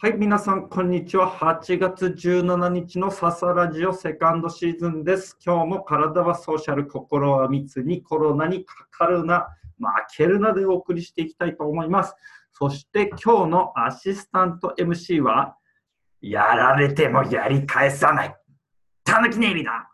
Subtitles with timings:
[0.00, 1.28] はい、皆さん、こんにちは。
[1.28, 5.36] 8月17日のササラジオセカンドシーズンです。
[5.44, 12.14] 今日も体はソーシャル、心は密にコロナにかかるな、負けるなでお送りしていきたいと思います。
[12.52, 15.56] そして今日のアシスタント MC は、
[16.20, 18.36] やられてもやり返さない、
[19.02, 19.90] たぬきねいりだ。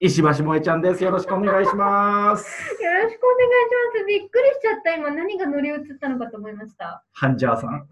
[0.00, 1.04] 石橋萌ちゃんです。
[1.04, 2.82] よろしくお願いします。
[2.82, 4.04] よろしくお願いします。
[4.06, 4.94] びっくりしちゃった。
[4.94, 7.04] 今何が乗り移ったのかと思いました。
[7.12, 7.86] ハンジャーさん。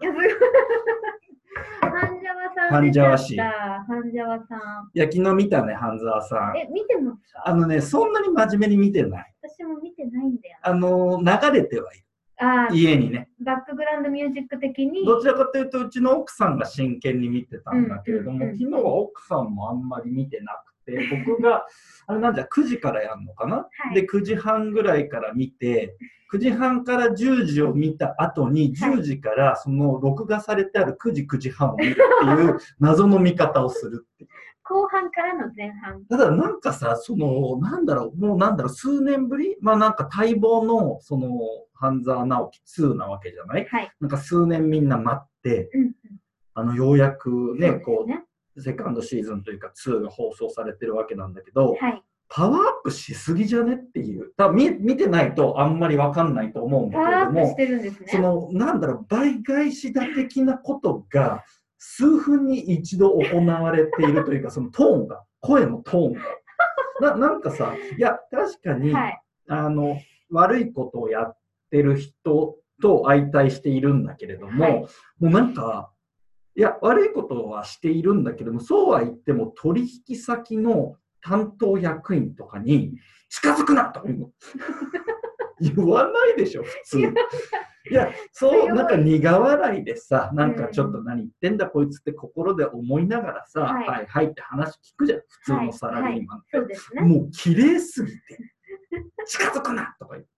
[1.53, 2.01] いや、すごい。
[2.01, 3.85] ハンジャワさんハンジャワ氏出ちゃった。
[3.85, 4.91] ハンジャワさん。
[4.95, 6.57] いや、昨日見たね、半沢さん。
[6.57, 7.43] え、見てますか？
[7.49, 9.35] あのね、そんなに真面目に見てない。
[9.43, 10.59] 私も見てないんだよ。
[10.63, 12.05] あの、流れてはいる。
[12.39, 13.29] あー家にね。
[13.41, 15.05] バックグラウンドミュージック的に。
[15.05, 21.67] どちらかというと、うちの奥さんが真剣に見てたんだけれども、うんうんうん昨日は奥さんもあんまり見てなくて、僕が、
[22.07, 25.97] あれなんじゃ、9時からやるのかな、はいで、9時半ぐらいから見て、
[26.33, 32.01] 9時半から10時を見た後に、はい10時からその録画されてある9時、9時半を見るって
[32.43, 34.27] いう 謎の見方をするって。
[34.65, 36.05] 後半からの前半。
[36.07, 39.57] ただなんかさ、その、なんだろう、もうなんだろう、数年ぶり？
[39.61, 41.29] まあなんか待望の、その、
[41.75, 43.67] 半沢直樹2なわけじゃない？
[43.67, 43.93] はい。
[44.01, 45.93] なんか数年みんな待って、うんうん。
[46.55, 48.25] あの、ようやくね、そうですこね。
[48.25, 48.27] う、
[48.59, 52.03] セカンドシーズンというか2が放送されてるわけなんだけど、はい。
[52.35, 54.33] パワーアップしすぎじゃねっていう。
[54.39, 57.05] 多分見見てないとあんまりわかんないと思うんだパ
[57.55, 58.07] けれども。
[58.07, 61.45] その、なんだろう、倍返しだ的なことが、
[61.77, 66.21] 数分に一度行われているというか、そのトーンが、声のトーンが。
[67.01, 69.23] ななんかさ、いや、確かに、はい。
[69.49, 69.99] あの、
[70.31, 71.37] 悪いことをやっ
[71.71, 74.89] てる人と相対しているんだけれども、はいも
[75.21, 75.93] うなんか、
[76.55, 82.93] いや、悪いことはしているんだけども、そうは言っても取引先の担当役員とかに
[83.29, 84.31] 近づくなとか言うの
[85.61, 86.99] 言わないでしょ、普通。
[87.91, 96.57] いや、そう、なんか苦笑いでさ、なんかちょっと何言ってんだこいつって心で思いながらさ、はいはいはいって話聞くじゃん、普通のサラリーマンって。
[96.59, 97.03] そうですね。
[97.03, 98.39] もう綺麗すぎて、
[99.27, 100.31] 近づくなとか言って。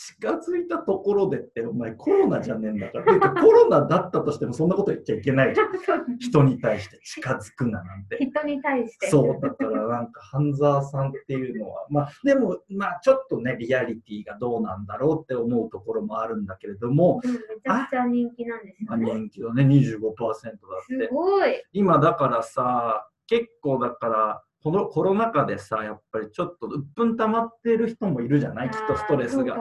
[0.00, 3.42] 近づいたところでって、お前コロナじゃねえんだから。
[3.42, 6.18] コロナだったとしてもそんなこと言っちゃいけないじゃん。
[6.20, 8.16] 人に対して近づくななんて。
[8.20, 9.08] 人に対して。
[9.08, 19.14] そう、だからなんか、半沢さんっていうのは、まあ、でも、まあ、ちょっとね、リアリティがどうなんだろうって思うところもあるんだけれども、うんめちゃくちゃ人気なんですまあ、よね。
[19.14, 20.34] 人気はね、25%だっ
[20.86, 21.08] すて。
[21.08, 21.60] ごい。
[21.72, 28.70] 今だからさ、結構だから、このコロナ禍でさ、やっぱりちょっとうっぷん溜まってる人もいるじゃない？
[28.70, 29.56] きっとストレスが。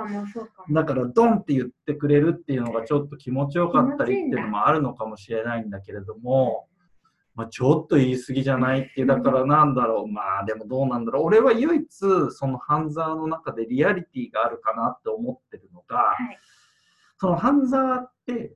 [0.71, 6.67] だから、ドンって言ってくれるっていうのがちょっと気持ちよかったりっていうのもあるのかもしれないんだけれども、
[7.35, 11.25] まあ、ちょっと言い過ぎじゃないっていう、だからなんだろう、まあでもどうなんだろう。
[11.25, 11.85] 俺は唯一、
[12.31, 16.39] その半沢の中でリアリティがあるかなって思ってるのが、はい。
[17.19, 18.55] その半沢って、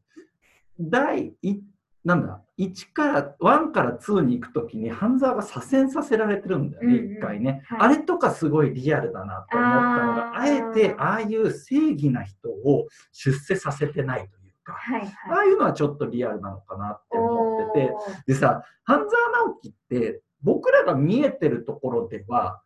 [0.80, 1.62] 第一
[2.04, 7.14] なんだ、1から、1から2に行くときに半沢が左遷させられてるんだよね、うんうん。
[7.14, 7.64] 一回ね。
[7.66, 7.80] はい。
[7.82, 17.94] あれとかすごいリアルだなと思ったのが、あえてああいう正義な人を出世させてないというか、はいああいうのはちょっとリアルなのかなって思ってて、
[18.28, 22.62] でさ、半沢直樹って僕らが見えてるところでは、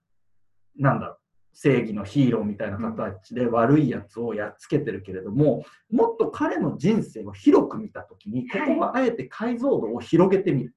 [0.77, 1.19] なんだろう、
[1.55, 10.75] 正義のヒーローみたいな形で悪いやつをやっつけてるけれども、もっと彼の人生を広く見たときに、ここはあえて解像度を広げてみる。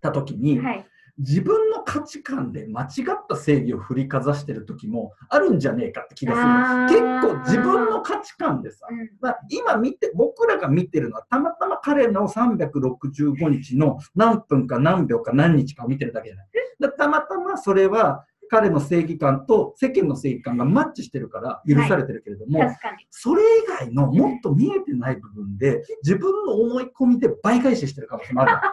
[0.00, 0.86] たときに、はい。
[1.18, 9.10] 自分の価値観で間違った正義を振りかざしてる時もあるんじゃねえかって気がする結構自分の価値観でさ、うん。
[9.20, 16.46] まあ、今見て僕らが見てるのはたまたま彼の365日の何分か何秒か何日かを見てるだけじゃない。
[16.80, 23.06] だたまたまそれは彼の正義感と世間の正義感がマッチしてるから許されてるけれども、確かに。
[23.10, 28.52] それ以外のもっと見えてない部分で自分の思い込みで倍返ししてる可能性もある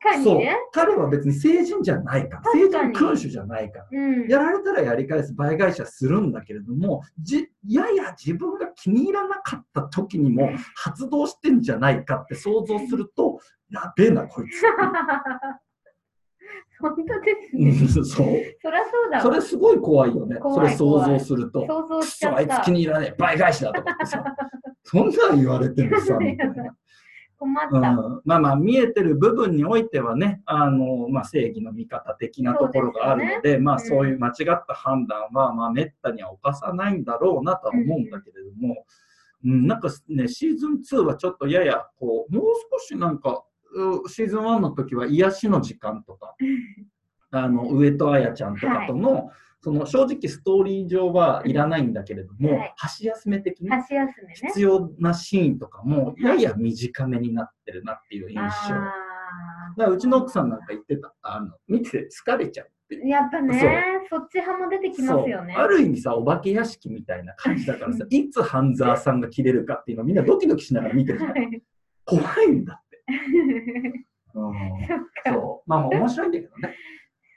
[0.00, 0.56] 確かにそうね。
[0.72, 4.28] 彼は別に成人じゃないから成人君主じゃないからうん。
[4.28, 13.38] やられたらやり返す倍返しはするんだけれどもじやや自分が気に入らなかった時にも発動してんじゃないかって想像すると
[13.70, 14.62] やべえなこいつ
[16.80, 17.70] 本当ですうね。
[17.70, 19.22] んそうそりゃそうだわ。
[19.22, 22.72] それすごい怖いよねそれ想像すると想像くしちゃったそあいつ気。
[22.72, 24.24] に入らねえ倍返しだとかってさ
[24.84, 26.76] そんなん言われてもさみたいな。
[27.38, 27.76] 困った。
[27.76, 38.86] うん、まあまあ見えてる部分においてはねあの、まあ、正義の味方的なところがあるのでまあうんそういう間違った判断は、まあ、めったには犯さないんだろうなとは思うんだけれども、
[39.44, 43.45] うん、なんかねシーズン2はちょっとややこうもう少しなんかう
[44.08, 46.34] シーズン1の時は癒しの時間とか
[47.30, 49.30] あの上戸彩ちゃんとかとの、
[49.60, 54.34] その正直ストーリー上はいらないんだけれども、はい箸休め的に箸休めね。
[54.34, 58.42] 必要なシーンとかもやや短めになってるなっていう印象。
[58.74, 58.92] あ
[59.76, 63.04] だからうちの奥さんなんか言ってた、あの見てて疲れちゃうって。
[63.04, 65.54] ーやっぱね、そっち派も出てきますよね。
[65.54, 71.30] ある意味さ、お化け屋敷みたいな感じだからさ、いつ半沢さんが切れるかっていうのをみんなドキドキしながら見てるじゃん。
[71.32, 71.62] はい
[72.06, 72.80] 怖いんだ。
[74.34, 74.52] うん
[75.26, 75.70] そう。
[75.70, 76.74] まあ面白いんだけどね。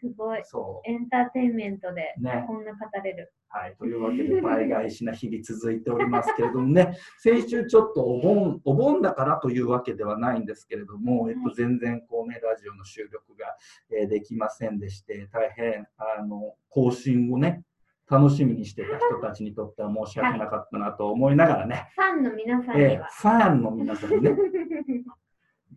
[0.02, 0.42] すごい。
[0.46, 3.34] そエンターテインメントでねこんな語れる。
[3.54, 3.58] う。
[3.58, 3.76] はい。
[3.78, 13.56] というわけで、倍返しな日々続いておりますけれどもね、 先週ちょっとお盆、お盆だからというわけではないんですけれども、えっと、全然こうね、ラジオの収録が、
[13.92, 17.64] えーできませんでして、大変、あの、更新をね、
[18.10, 23.06] 楽しみにしてた人たちにとっては申し訳なかったなと思いながらね、ファンの皆さんにえーは。
[23.06, 24.32] ファンの皆さんにね、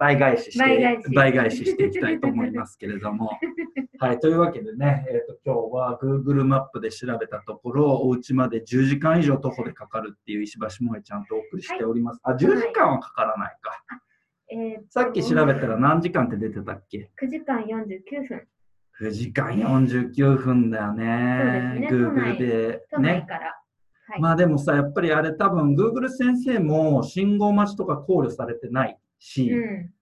[0.02, 3.31] 倍返しして倍返しししていきたいと思いますけれども。
[4.00, 12.20] はい、というわけでね、えー、と今日は Google マップで調べたところ、お家まで10時間以上徒歩でかかるっていう石橋萌えちゃんとお送りしております。
[12.25, 13.70] あ、10時間はかからないか。
[14.50, 18.49] えーとさっき調べたら何時間って出てたっけ？9時間49分。
[19.00, 21.87] ?9 時間49分だよね。
[21.88, 23.26] そうですね Google でね。
[23.28, 23.56] から。
[24.08, 24.20] はい。
[24.20, 29.95] まあでもさ、やっぱりあれ多分 Google 先生も信号待ちとか考慮されてないし、うん。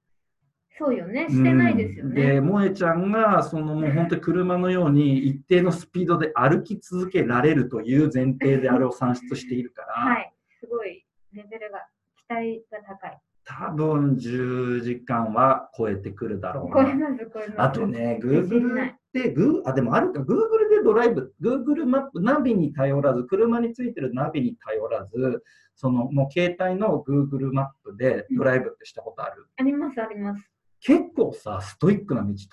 [0.79, 1.27] そうよね。
[1.29, 2.41] してないですようんね。
[2.41, 10.33] で、萌えちゃんが、そのもう本当に車のように一定のスピードで歩き続けられるという前提であれを算出しているから、はい。
[10.59, 11.87] すごいレベルが、
[12.17, 13.21] 期待が高い。
[13.59, 17.65] 多分10時間は超えてくるだろうな。
[17.65, 25.43] あとね、Google いって、グーあ、でもあるか、Google でドライブ、Google マップ、ナビに頼らず、車についてるナビに頼らず、
[25.75, 30.49] そのもう携帯の Google マップでドライブってしたことある、あります、あります。
[30.83, 32.45] 結構さ、ストイックな道通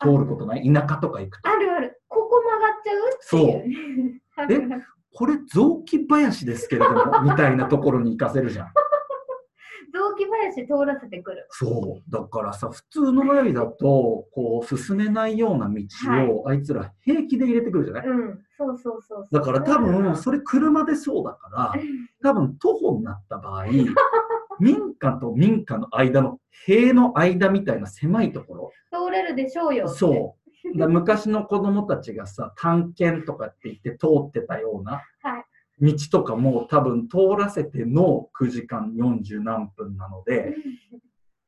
[0.00, 0.72] 通ることない？
[0.72, 1.50] 田舎とか行くと。
[1.50, 2.00] あるある。
[2.08, 3.52] ここ曲がっちゃう？
[3.52, 4.20] っていう。
[4.36, 4.84] あるある
[5.16, 8.66] これ雑木林ですけれども、 みたいなところに行かせるじゃん。
[9.94, 11.46] 雑木林通らせてくる。
[11.50, 12.10] そう。
[12.10, 15.82] だからさ、普通のナビだと、こう、進めないような道
[16.42, 18.06] を、あいつら平気で入れてくるじゃない？
[18.08, 19.26] うん、そうそうそう。
[19.30, 21.72] だから多分、それ車でそうだから、
[22.22, 23.66] 多分徒歩になった場合、
[24.60, 29.88] 民家と民家の間の塀の間みたいな狭いとこ通れるでしょうよ。
[29.88, 30.36] そ
[30.74, 30.78] う。
[30.78, 35.02] だ昔の子供たちがさ、探検とかって言って通ってたようなはい。
[35.80, 40.54] 道とかも多分通らせての9時間40何分なので、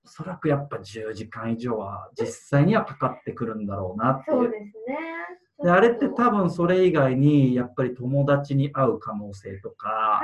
[0.04, 4.36] おそらくやっぱ10時間以上は実際にはかかってくるんだろうなっていう。
[4.38, 4.72] そうですね。
[5.64, 10.20] であれって分多分それ以外にやっぱり友達に会う可能性とか、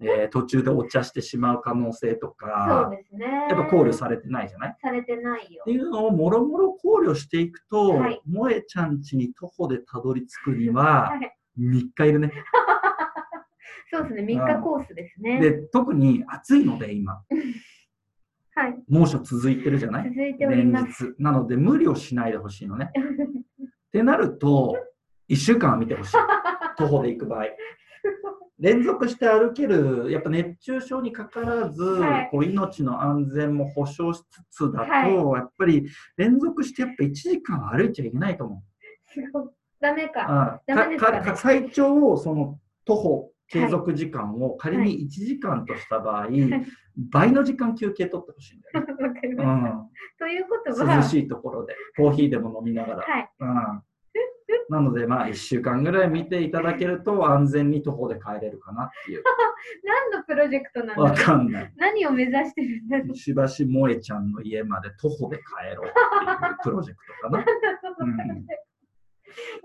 [0.00, 3.26] えー途中でお茶してしまう可能性とそうか、ですね。
[3.50, 4.70] やっぱ考慮されてないじゃない？
[4.70, 5.70] っされてないよて。
[5.72, 12.32] いうのをもろもろ考慮していくと、はい萌えちゃん家に徒歩でたどり着くにははい3日いるね。
[13.90, 14.22] そうですね。
[14.22, 15.40] 3日コースですね。
[15.40, 17.22] で、特に暑いので今、
[18.54, 18.76] はい。
[18.88, 20.08] 猛暑続いてるじゃない？
[20.10, 21.14] 続いており連ます。
[21.16, 21.22] 日。
[21.22, 22.90] なので無理をしないでほしいのね。
[22.96, 24.76] ってなると、
[25.28, 26.16] 1週間は見てほしい。
[26.76, 27.46] 徒歩で行く場合。
[28.58, 38.62] 連続して歩ける、やっぱ熱中症にかからず、はいこう命の安全も保障しつつだと、はいやっぱり連続してやっぱ1時間は歩いちゃいけないと思
[39.36, 39.52] う。
[39.80, 40.60] ダメか
[41.36, 46.28] 最長その徒歩継続時間を仮に1時間とした場合、
[46.96, 48.92] 倍の時間休憩取ってほしいんだよね。
[49.08, 49.54] わかりうました。
[49.54, 53.02] んということは、涼しいところで、コーヒーでも飲みながら。
[53.02, 53.30] はい。
[53.40, 53.48] うん、
[54.70, 59.22] なので、まあ、1週間ぐらい見ていただけると、安全に徒歩で帰れるかなっていう。
[59.84, 61.72] 何のプロジェクトなんだわろうかんない。
[61.76, 67.44] 何を目指してるんだろうしばし萌えちゃんの家まで徒歩で帰ろうっていうプロジェクトかな。
[68.00, 68.46] うん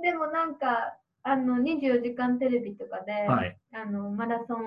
[0.02, 0.98] でもなんか、
[1.30, 3.58] あの24時間テレビとかで、はい。
[3.74, 4.60] あのマラソン、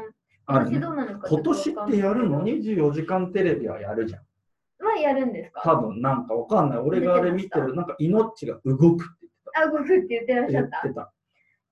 [0.46, 2.42] 今年どうなのか今年ってやるの？
[2.42, 4.84] に ?24 時間テレビはやるじゃん。
[4.86, 5.62] はやるんですか？
[5.62, 6.78] 多分なんかわかんない。
[6.80, 9.26] 俺があれ見てる、なんか命が動くって
[9.56, 10.78] あ、動くって言ってらっし言ゃった。
[10.80, 11.12] ってた。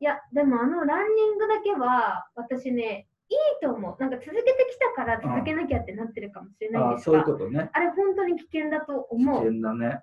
[0.00, 3.97] いや、でもあのランニングだけは、私ね、いいと思う。
[4.00, 7.68] なんか続けてきたから続けなきゃってなってるかもしれないですそういうが、ことね。
[7.73, 9.45] あれ本当に危険だと危思う。
[9.45, 10.00] 険だね。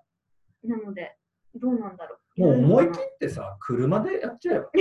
[0.64, 1.16] なので、
[1.60, 2.42] どうなんだろう。
[2.42, 4.70] もう思い切ってさ、車でやっちゃえば。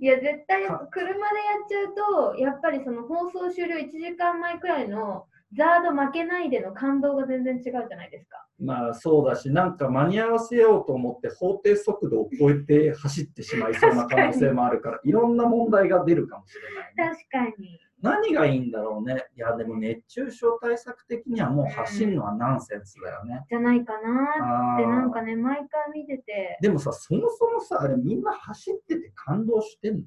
[0.00, 8.44] いや、絶対か車でやっちゃうと、やっぱりその放送終了1時間前くらいのザード負けないでの感動が全然違うじゃないですか。
[8.58, 16.54] まあそうだし、なんか間に合わせようと思って法定速度を超えて走ってしまいそうな可能性もあるから、いろんな問題が出るかもし
[16.96, 17.16] れない、ね。
[17.30, 17.78] 確かに。
[18.02, 19.24] 何がいいんだろうね。
[19.36, 23.44] いや、でも熱中症対策的にはもう走るのはナンセンスだよね。
[23.48, 30.02] じゃないかなって、なんかね、毎回見てて、でもさ、そもそもさ、あれみんな走ってて感動してんの？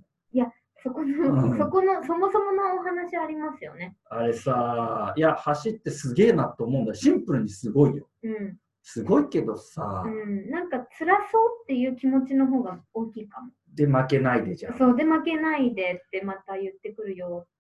[0.84, 3.96] そこうんの、そこの、そもそものお話ありますよね。
[4.08, 6.94] あれさ、いや、走ってすげえなと思うんだよ。
[6.94, 8.08] シンプルにすごいよ。
[8.24, 8.58] うん。
[8.84, 10.48] すごいけどさ、うん。
[10.52, 13.50] なんか辛そうっていう気持ちの方が大きいかも。
[13.74, 14.78] で負けないでじゃん。
[14.78, 17.55] そうで負けないでってまた言ってくるよって。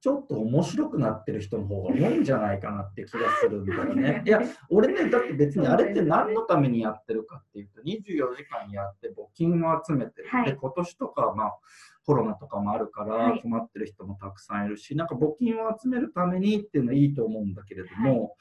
[0.00, 4.22] ちょっと面白くなってる人の方が多いんじゃないかなって気がするんだよね。
[4.26, 4.40] いや、
[4.70, 10.28] 俺ね、だって別にあれって何のためにやってるかっていうと、24時間やって募金を集めてる。
[10.28, 11.58] はいで、今年とかはまあ、
[12.06, 18.36] コロナとかもあるからはい困ってる人もたくさんいるし、なんか募金を集めるためにっていうのはいいと思うんだけれども、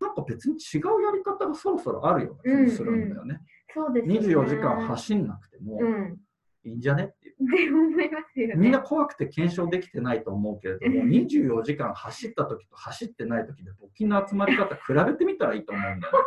[0.00, 3.40] なんか別に違うやり方がそろそろあるような気がするんだよね。
[3.74, 4.46] そうですよね。
[4.46, 6.20] 24時間走んなくてもうん。
[6.64, 7.04] いいんじゃね？
[7.04, 8.54] っ思いますよね。
[8.56, 16.18] みんな怖くて検証できてないと思うけれども、 24時間走った時と走ってない時で募金の集まり方比べてみたらいいと思うんだよね。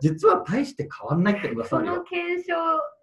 [0.00, 2.02] 実は大して変わんないってくだそのさいよ。
[2.02, 2.54] 検証、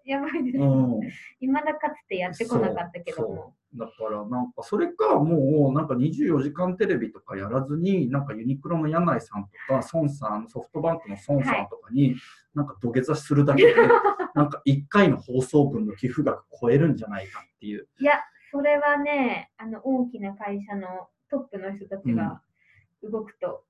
[0.04, 0.58] やばいです。
[0.58, 1.00] うん、
[1.40, 3.54] いまだかつてやってこなかったけども。
[3.74, 12.16] だからなんかそれかもうなんか24時間テレビとかやらずになんかユニクロの柳井さんとか孫さんソフトバンクの孫さんとかに
[12.52, 13.74] なんか土下座するだけで
[14.34, 17.86] なんか1回の放送分の寄付額超えるんじゃないかっていう。
[18.00, 22.40] いや、それはね、あの大きな会社のトップの人たちが
[23.02, 23.64] 動くと、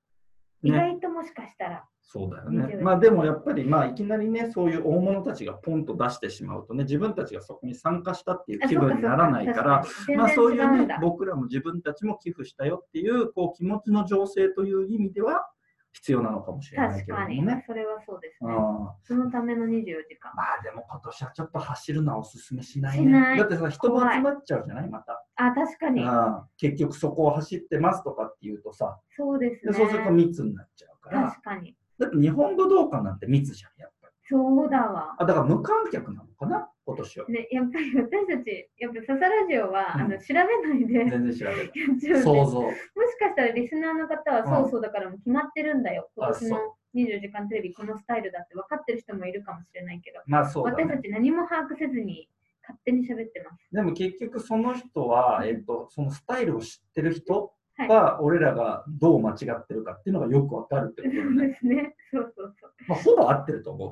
[0.63, 0.77] 意ね。
[0.77, 2.83] 外ともしかしたら、そうだよ24ね。
[2.83, 9.85] まあでもやっぱりまあいきなりねそういう大物たちがポンと出してしまうとね自分たちがそこに参加したっていう気分にならないから
[10.17, 15.47] まあそういうね僕らも自分たちも寄付したよっていうこう気持ちの醸成という意味では
[15.93, 18.53] 必要なのかもしれない確かにけれどもね。、それはそうですね。
[18.53, 20.31] うんそのための24時間。
[20.35, 23.03] まあでも今年はちょっと走るのはおすすめしないね。
[23.03, 24.89] しないだってさ人も集まっちゃうじゃない？
[24.89, 26.03] また、あ、確かに。
[26.03, 29.71] うん結局そこを走ってますとかっていうとさそうですね。
[29.73, 31.75] でそうすると密になっちゃうから確かに。
[31.99, 33.90] だって日本武道館なんて密じゃんやっ。
[34.31, 35.15] そうだわ。
[35.19, 36.69] あだから無観客なのかな？
[36.85, 37.25] 今年は。
[37.27, 41.71] ね、やっぱり私たち、やっぱササラジオは、うんあの調べないで全然調べない。
[41.99, 42.61] ちゃう想像。
[42.61, 42.75] もし
[43.19, 46.09] かしたらリスナーの方は、うんそうそうだからもう決まってるんだよ。
[46.15, 46.57] 今あ年の
[46.95, 51.01] 24時間テレビこのスタイルだって分かってる人もいるかもしれないけど、まあそうだ私たね。
[51.03, 52.27] ち何も把握せずに
[52.61, 53.67] 勝手に喋ってます。
[53.71, 61.47] でも結局その人は、えっと、そのスタイルを知ってる人はいは、俺らがどう間違ってるかっていうのがよくわかるってことだそうね。
[61.47, 61.95] ですね。
[62.11, 62.71] そうそうそう。
[62.87, 63.91] まあ、ほぼ合ってると思う。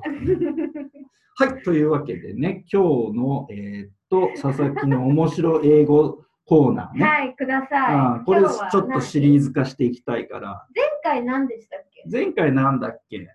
[1.36, 2.82] はい、というわけでね、今
[3.12, 7.04] 日の、えーっと、佐々木の面白英語コーナーね。
[7.04, 8.24] はい、ください。
[8.24, 12.04] これちょっとシリーズ化していきたいから、前回何でしたっけ？
[12.10, 13.26] 前回なんだっけ？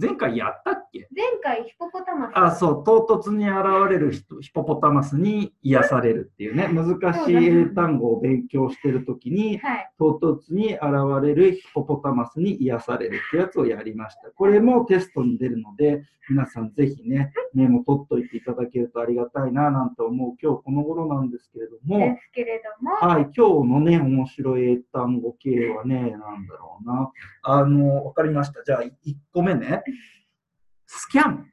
[0.00, 1.08] 前回やったっけ？
[1.14, 2.32] 前回ヒポポタマス。
[2.34, 3.56] あ、そう、唐突に現
[3.90, 9.90] れる人ヒポポタマスに癒されるっていうね、難しい英単語を勉強してるときに、はい。
[9.98, 10.82] 唐突に現
[11.22, 14.30] れるヒポポタマスに癒されるってやつをやりました。
[14.30, 27.10] これもテストに出るので、皆さんぜひね、メモ取っといていただけるとありがたいななんて思う今日この頃なんですけれども、ですけれども、はい、今日のね、面白い英単語系はね、なんだろうな。
[27.42, 28.62] あの、わかりました。
[28.64, 28.92] じゃあ、1
[29.32, 29.81] 個目ね。
[30.86, 31.46] スキャン。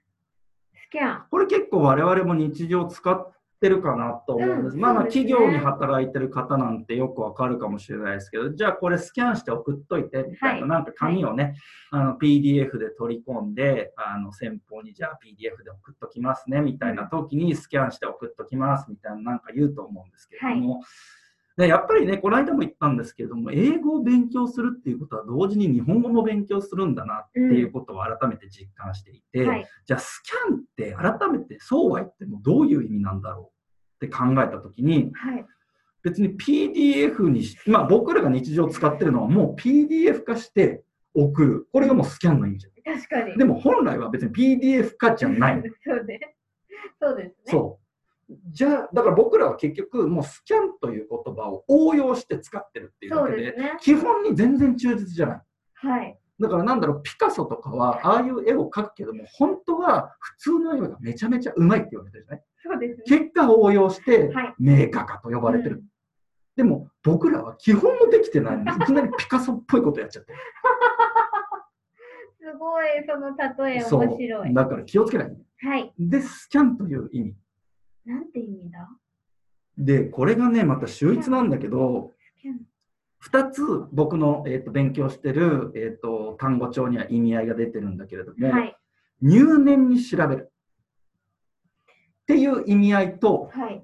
[0.74, 1.24] スキャン。
[1.30, 3.32] これ結構我々も日常使っ
[3.62, 4.76] てるかなと思うんです。
[4.76, 11.56] うんまあ企業に働いてる方なんてよくわかるかもしれないですけど、じゃあこれスキャンして送っといてみたいな、はいなんか紙をね、
[11.92, 20.82] あの PDF で取り込んで、あの先方にじゃあ PDF で送っときますねみたいな時にスキャンして送っときますみたいななんか言うと思うんですけれども、
[21.60, 29.68] でやっぱりね、この間も言ったんですけれども、英語を勉強するっていうことは同時に日本語も勉強するんだなっていうことを改めて実感していて、はい。
[29.86, 33.52] じゃあスキャンって改めてそうは言ってもどういう意味なんだろ
[34.02, 35.46] うって考えたときにはい。
[36.02, 41.68] 別に PDF にし、まあ僕らが日常使ってるのはもう PDF 化して送る。
[41.74, 43.36] これがもうスキャンの意味じゃ確かに。
[43.36, 43.38] ん。
[43.38, 45.62] でも本来は別に PDF 化じゃない。
[45.86, 46.38] そうね。
[47.02, 47.36] そうですね。
[47.48, 47.79] そう。
[48.50, 53.78] じゃあ、だから僕らは結局もうスキャンという言葉を応用して使ってるっていうだけで、ね。
[53.80, 55.42] 基本に全然忠実じゃない。
[55.76, 56.20] はい。
[56.40, 63.04] だからなんだろう、ピカソとかはああいう絵を描くけども、本当は普通の絵がめちゃめちゃうまいって言われてるじゃないそうですね。
[63.06, 65.78] 結果応用してはい名画家と呼ばれてる。
[65.78, 65.84] うん
[66.60, 70.40] でも僕らは基本もできてないのに、 いきなりピカソっぽいことやっちゃってる。
[72.52, 74.54] すごい、その例え面白い。
[74.54, 75.38] だから気をつけない。
[75.62, 75.94] はい。
[75.98, 77.36] で、スキャンという意味。
[78.10, 78.90] なんて意味だ？
[79.78, 82.60] で、これがね、また秀逸なんだけど、スキャン
[83.24, 83.62] 2つ
[83.92, 88.76] 僕の、えー、と勉強してる、えー、と単語帳には意味合いが出てるんだけれども、はい。
[89.22, 90.52] 入念に調べる
[92.24, 93.84] っていう意味合いと、はい。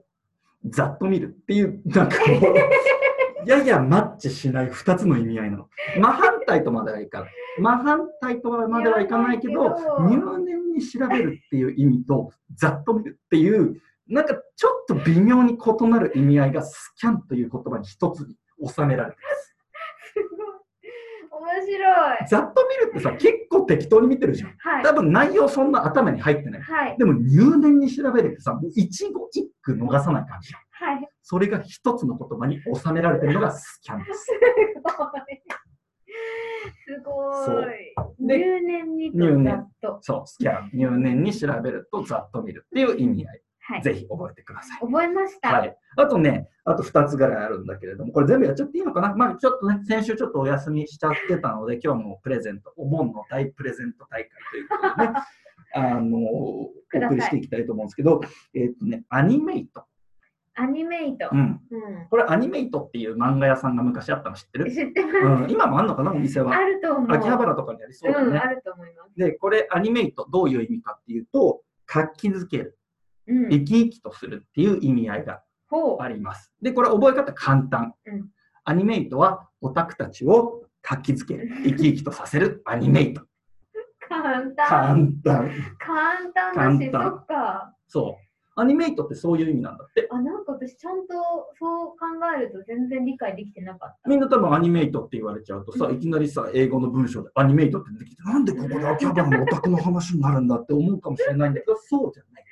[0.69, 2.15] ざっと見るっていう、なんか
[3.45, 5.69] ややマッチしない2つの意味合いなの。
[5.99, 7.31] 真反対とまではいかない。
[7.59, 18.35] 真反対とまではいかないけど入念に調べるっていう意味と、ざっと見るっていう、なんかちょっと微妙に異なる意味合いがスキャンという言葉に一つに
[18.67, 19.55] 収められてます。
[20.13, 20.55] すごい。
[21.57, 22.27] 面白い。
[22.27, 24.55] ざっと見るってさ、結構適当に見てるじゃん。
[24.57, 24.83] はい。
[24.83, 26.61] 多分内容そんな頭に入ってない。
[26.61, 26.97] はい。
[26.97, 30.91] でも入念に調べるってさ、もう一語一句逃さない感じじゃん。
[30.93, 31.09] はい。
[31.23, 34.25] それが一つの言葉に収められてるのがスキャンです。
[36.87, 37.65] すごい。
[38.19, 39.97] 入念にと入念ざっと。
[40.01, 40.69] そう、スキャン。
[40.73, 43.41] 入念に調べるとざっと見るっていう意味合い。
[43.67, 43.81] はい。
[43.81, 44.79] ぜひ覚えてください。
[44.79, 45.49] 覚えました。
[45.49, 45.77] はい。
[45.97, 49.15] あとね、あと2つぐらいあるんだけれども、これ全部やっちゃっていいのかな？
[49.15, 55.13] まあちょっとね、先週ちょっとお休みしちゃってたので、今日もプレゼント、お盆の大プレゼント大会ということでね、
[55.73, 58.21] あのお送りしていきたいと思うんですけど、
[58.53, 59.85] えっ、とね、アニメイト。
[60.57, 61.35] アニメイトう。
[61.35, 61.61] ん。
[61.69, 64.63] うこれアニメイトっていう漫画屋さんが昔あったの知ってん。
[64.63, 64.71] る？
[64.71, 65.17] 知ってます。
[65.43, 66.53] うん、今もあんのかなお店は？
[66.55, 66.59] あ。
[66.59, 67.11] ると思う。
[67.11, 68.39] 秋葉原とかにありそうだうん、ね。
[68.39, 69.15] あると思います。
[69.17, 72.75] で、これアニメイトどういう意味かっていうと、活気づける、うん。
[73.27, 75.41] 生き生きとするっていう意味合いが。
[75.99, 76.53] あります。
[76.61, 77.93] で、これ覚え方簡単。
[78.05, 78.29] うん
[78.67, 83.21] アニメイトはオタクたちを活気づける、 生き生きとさせるアニメイト。
[84.09, 84.67] 簡単。
[84.67, 85.51] 簡単。
[85.77, 87.75] 簡単だし、そっか。
[87.87, 88.25] そう。
[88.57, 90.07] アニメイトってそういう意味なんだって。
[90.09, 91.13] あ、なんか私ちゃんと
[91.59, 91.95] そう考
[92.37, 94.09] えると全然理解できてなかった。
[94.09, 102.44] みんな多分アニメイトって言われちゃうとさ、いきなりさ、英語の文章でアニメイトって出てきて、なんでここで秋葉原のオタクの話になるんだって思うかもしれないんだけど、そうじゃない。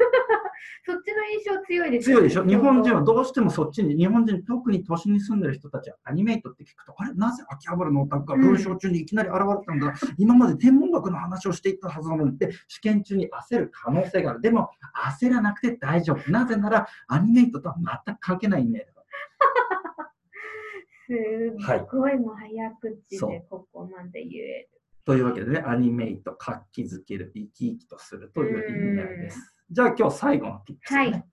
[0.84, 2.44] そっちの印象強いです強いでしょ？
[2.44, 3.04] 日本人はは。
[3.04, 14.40] どうしてもそっちに、日本人、特に都心に住んでる人たちはアニメイトって聞くと、あれ、なぜ秋葉原のオタクが文章中にいきなり現れたんだ、今まで天文学の話をしていったはずなのにって、試験中に焦る可能性がある。
[14.40, 14.70] でも、
[15.18, 16.30] 焦らなくて大丈夫。
[16.30, 17.76] なぜなら、アニメイトとは
[18.06, 19.00] 全く関係ないイメージだ。
[21.10, 24.79] すごいもう早口でここまで言える。
[25.10, 29.56] というわけでね、 animate、活気づける、生き生きとするという意味合いです。
[29.68, 31.24] じゃあ今日最後の tips、ね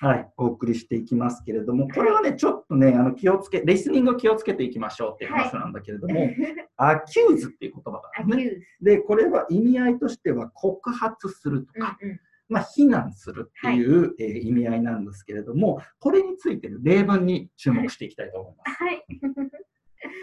[0.00, 6.30] はい、はい、お送りしていきますけれども、これはね、ちょっとね、あの気をつけ、リスニングを気をつけていきましょうっていう話なんだけれども、
[6.78, 8.44] アキューズっていう言葉があるね。
[8.48, 8.60] ズ。
[8.80, 18.82] で、これは意味合いとしては告発するとか、うんうんまあ、非難するっていう、えー意味合いなんですけれども、これについてる例文に注目していきたいと思います。
[18.82, 19.04] はい。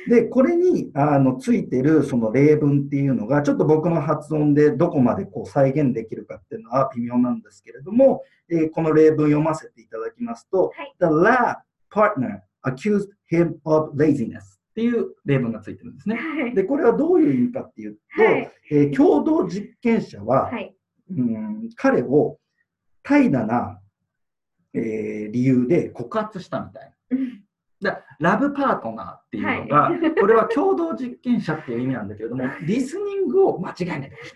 [0.08, 11.58] で、これにあのついてるその例文っていうのが、ちょっと僕の発音でどこまでこう再現できるかっていうのは微妙なんですけれども、えーこの例文読ませていただきますと、はい The lab
[11.92, 14.42] partner accused him of laziness っ
[14.76, 16.16] ていう例文がついてるんですね。
[16.16, 16.54] はい。
[16.56, 18.52] で、これはどういう意味かっていうと、はい。
[18.72, 20.76] えー共同実験者は、はい。
[21.10, 22.38] うん彼を
[23.04, 23.80] 怠惰な、
[24.74, 27.18] えー理由で告発したみたいな。
[27.82, 34.34] うんだラブパートナーっていうのが、は これは共同実験者っていう意味なんだけれども、 リスニングを間違えないでほしい。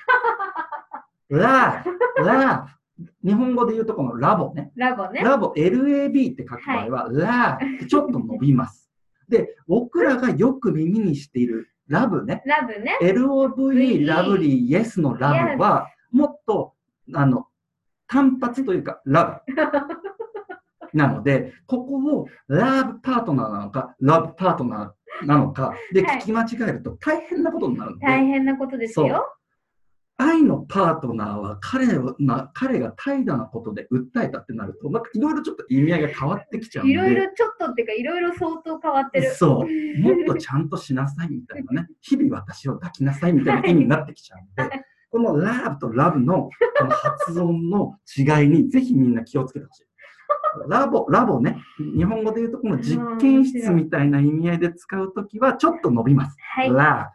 [1.29, 4.71] ラー、ラー、日本語で言うとこのラボね。
[4.75, 5.21] ラボね。
[5.21, 8.91] ラボ、LAB って書く場合は、ラーってちょっと伸びます。
[9.29, 12.41] で、僕らがよく耳にしているラブね。
[12.45, 12.97] ラブね。
[13.01, 16.73] LOVE、ラブリー、イエスのラブは、もっと、
[17.13, 17.47] あの、
[18.07, 19.53] 単発というか、ラブ。
[20.93, 29.25] なので、ここをラブパートナーなのか、ラブパートナーなのか、で、はい聞き間違えると大変なことになるので、大変なことですよ。
[30.21, 39.33] 愛のパートナーは彼をな彼が怠惰なことで訴えたってなると、なんかいろいろちょっと意味合いが変わってきちゃうんで、いろいろちょっとっていうか、いろいろ相当変わってる。
[39.33, 49.88] そう、もっとちゃんとしなさいみたいなね、 日々私を抱きなさいみたいな意味になってきちゃうんで、 このラブとラブのこの発音の違いにぜひみんな気をつけてほしい。
[50.67, 56.37] ラボ、ラボね、日本語で言うとこの実験室みたいな意味合いで使うときはちょっと伸びます。
[56.55, 56.69] はい。
[56.69, 57.11] ララ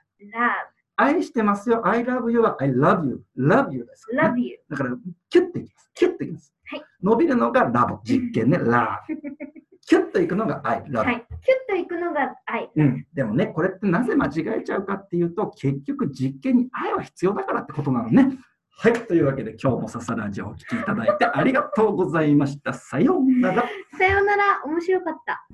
[0.68, 0.74] ブ。
[0.96, 1.86] 愛してますよ。
[1.86, 3.24] I love you は I love you。
[3.36, 4.58] love you です、love you。
[4.70, 4.90] だから、
[5.28, 5.90] キュッといきます。
[5.94, 6.54] キュッといきます。
[6.66, 9.14] はい伸びるのがラボ、実験ね、ラブ。
[9.86, 10.96] キュッといくのが I love you。
[10.96, 11.26] はい。
[11.42, 12.70] キュッといくのが愛。
[12.74, 18.38] うん、でもね、これってなぜ間違えちゃうかっていうと、結局実験に愛は必要だからってことなのね。
[18.76, 22.72] はい、というわけで今日もササラジオをお聞きいただいてありがとうございました。
[22.72, 23.64] さようなら。
[23.98, 24.62] さようなら。
[24.66, 25.46] 面白かった。